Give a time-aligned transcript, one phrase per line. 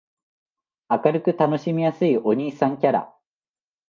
[0.89, 3.13] 明るく親しみやすいお兄さんキャラ